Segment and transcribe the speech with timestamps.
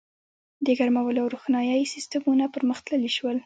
[0.65, 3.37] •د ګرمولو او روښنایۍ سیستمونه پرمختللي شول.